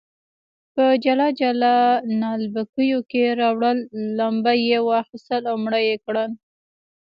[0.73, 1.75] په جلا جلا
[2.21, 3.77] نعلبکیو کې راوړل،
[4.17, 6.31] لمبه یې واخیستل او مړه یې کړل.